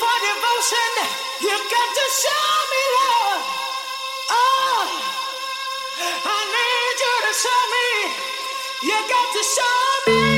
for 0.00 0.16
devotion. 0.26 0.92
You 1.46 1.56
got 1.74 1.88
to 1.98 2.06
show 2.22 2.48
me 2.72 2.82
love. 2.98 3.42
Oh, 4.30 4.82
I 6.34 6.38
need 6.54 6.96
you 7.04 7.14
to 7.26 7.32
show 7.42 7.60
me. 7.74 7.88
You 8.88 8.98
got 9.08 9.28
to 9.36 9.42
show 9.56 9.78
me. 10.06 10.33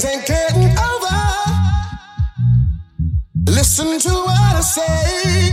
Things 0.00 0.04
ain't 0.12 0.26
getting 0.26 0.76
over. 0.78 1.16
Listen 3.46 3.98
to 4.00 4.08
what 4.08 4.56
I 4.56 4.60
say. 4.60 5.43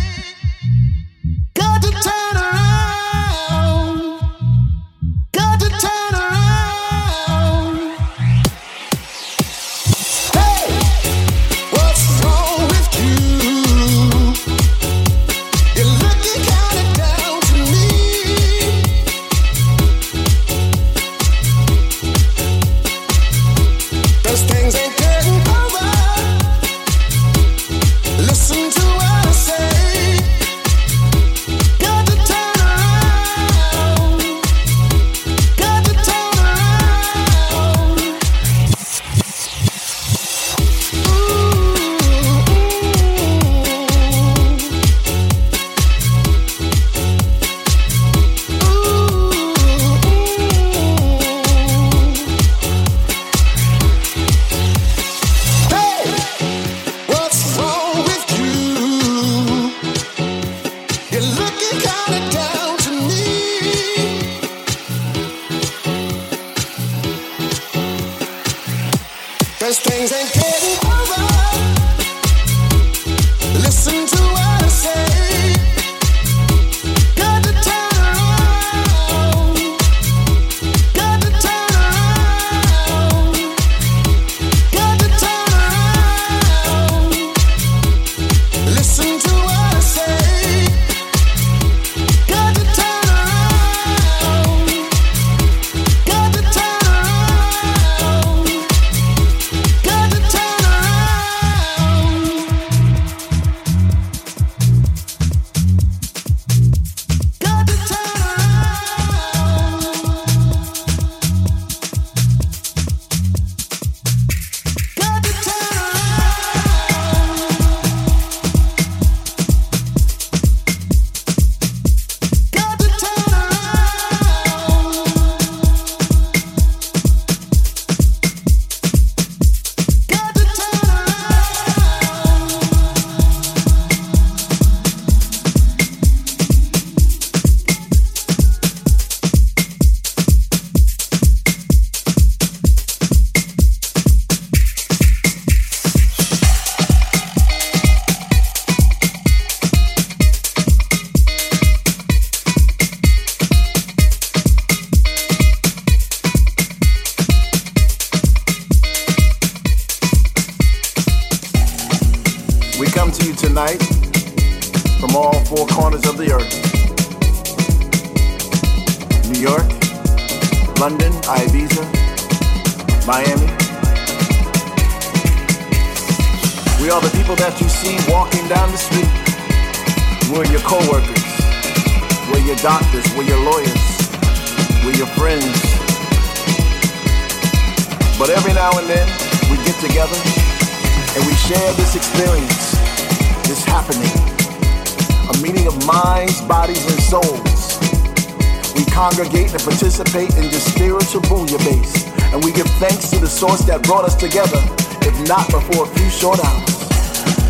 Spiritual 201.32 201.48
bouillabaisse, 201.48 202.34
and 202.34 202.44
we 202.44 202.52
give 202.52 202.68
thanks 202.80 203.10
to 203.10 203.20
the 203.20 203.28
source 203.28 203.62
that 203.66 203.84
brought 203.84 204.06
us 204.06 204.16
together, 204.16 204.60
if 205.08 205.16
not 205.28 205.48
before 205.50 205.86
a 205.86 205.92
few 205.96 206.10
short 206.10 206.40
hours. 206.44 206.76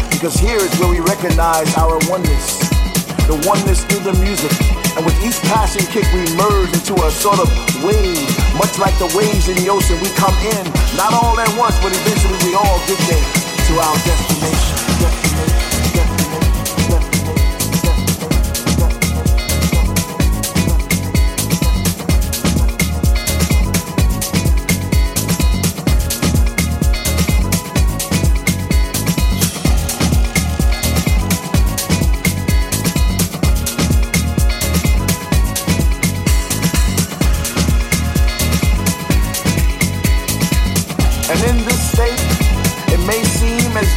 Because 0.10 0.36
here 0.36 0.58
is 0.58 0.72
where 0.80 0.90
we 0.90 1.00
recognize 1.00 1.68
our 1.78 1.98
oneness, 2.10 2.60
the 3.26 3.38
oneness 3.48 3.84
through 3.86 4.06
the 4.06 4.14
music. 4.22 4.52
And 4.98 5.06
with 5.06 5.16
each 5.24 5.40
passing 5.48 5.88
kick, 5.88 6.06
we 6.14 6.22
merge 6.36 6.70
into 6.76 6.94
a 7.00 7.10
sort 7.12 7.40
of 7.40 7.48
wave, 7.82 8.28
much 8.60 8.78
like 8.78 8.94
the 9.00 9.10
waves 9.18 9.48
in 9.48 9.56
the 9.56 9.70
ocean. 9.72 9.98
We 10.02 10.10
come 10.20 10.36
in, 10.46 10.64
not 10.98 11.14
all 11.14 11.40
at 11.40 11.50
once, 11.58 11.80
but 11.82 11.96
eventually 11.96 12.38
we 12.46 12.54
all 12.54 12.80
get 12.86 13.00
there 13.08 13.28
to 13.66 13.74
our 13.80 13.98
destination, 14.04 15.21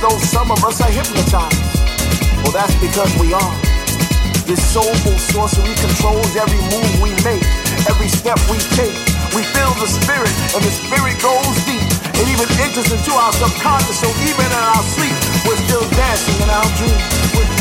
though 0.05 0.21
some 0.21 0.53
of 0.53 0.61
us 0.61 0.85
are 0.85 0.93
hypnotized. 0.93 1.57
Well, 2.45 2.53
that's 2.53 2.77
because 2.77 3.09
we 3.17 3.33
are. 3.33 3.57
This 4.45 4.61
soulful 4.61 5.17
sorcery 5.33 5.73
controls 5.81 6.29
every 6.37 6.61
move 6.69 6.93
we 7.01 7.17
make, 7.25 7.41
every 7.89 8.13
step 8.13 8.37
we 8.53 8.61
take. 8.77 8.93
We 9.33 9.41
feel 9.57 9.73
the 9.81 9.89
spirit, 9.89 10.35
and 10.53 10.61
the 10.61 10.75
spirit 10.77 11.17
goes 11.25 11.57
deep. 11.65 11.81
It 12.21 12.27
even 12.29 12.49
enters 12.61 12.93
into 12.93 13.17
our 13.17 13.33
subconscious, 13.33 14.05
so 14.05 14.09
even 14.29 14.45
in 14.45 14.65
our 14.77 14.85
sleep, 14.93 15.17
we're 15.49 15.61
still 15.65 15.87
dancing 15.97 16.37
in 16.37 16.53
our 16.53 16.69
dreams. 16.77 17.01
We're 17.33 17.54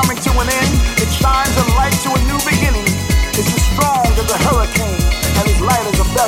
coming 0.00 0.18
to 0.22 0.30
an 0.38 0.48
end. 0.48 0.74
It 1.02 1.10
shines 1.10 1.54
a 1.58 1.66
light 1.74 1.96
to 2.06 2.14
a 2.14 2.20
new 2.30 2.38
beginning. 2.46 2.86
It's 3.34 3.50
as 3.50 3.64
strong 3.74 4.06
as 4.14 4.30
a 4.30 4.38
hurricane 4.46 5.02
and 5.38 5.44
as 5.50 5.60
light 5.60 5.86
as 5.90 5.98
a 5.98 6.04
feather. 6.14 6.27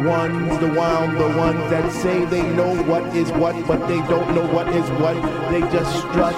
ones, 0.00 0.58
the 0.58 0.68
one, 0.68 1.14
the 1.14 1.28
ones 1.36 1.70
that 1.70 1.90
say 1.92 2.24
they 2.24 2.42
know 2.42 2.74
what 2.84 3.04
is 3.14 3.30
what, 3.32 3.54
but 3.66 3.86
they 3.86 3.98
don't 4.08 4.34
know 4.34 4.46
what 4.46 4.68
is 4.68 4.88
what. 5.00 5.14
They 5.50 5.60
just 5.72 5.90
strut. 5.98 6.34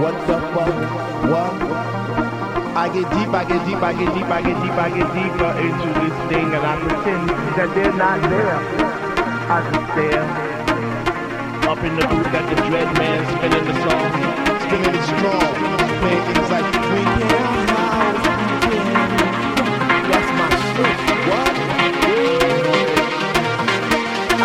What 0.00 0.14
the 0.26 0.38
fuck? 0.54 0.74
What? 1.30 1.98
I 2.76 2.88
get 2.92 3.10
deep, 3.10 3.28
I 3.34 3.44
get 3.44 3.66
deep, 3.66 3.82
I 3.82 3.92
get 3.92 4.14
deep, 4.14 4.24
I 4.24 4.40
get 4.42 4.62
deep, 4.62 4.72
I 4.72 4.88
get 4.90 5.08
deeper 5.14 5.52
into 5.66 5.88
this 5.98 6.16
thing, 6.30 6.46
and 6.54 6.64
I 6.64 6.74
pretend 6.78 7.28
that 7.58 7.74
they're 7.74 7.92
not 7.92 8.20
there. 8.30 8.58
I 9.50 9.58
just 9.66 9.92
stare. 9.92 10.48
Up 11.68 11.78
in 11.84 11.96
the 11.96 12.06
booth, 12.06 12.32
got 12.32 12.48
the 12.48 12.56
dread 12.68 12.88
man 12.96 13.20
spinning 13.36 13.64
the 13.64 13.74
song, 13.82 14.10
spinning 14.62 14.94
it 14.94 15.04
strong, 15.04 15.54
playing 16.00 16.24
things 16.32 16.50
like 16.50 16.64
we 16.92 17.02
can 17.04 17.67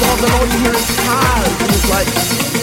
love, 0.00 0.24
and 0.24 0.32
all 0.34 0.46
you 0.46 0.58
hear 0.64 0.74
is 0.74 0.96
highs. 1.06 1.60
And 1.60 1.70
it's 1.70 1.90
like, 1.90 2.59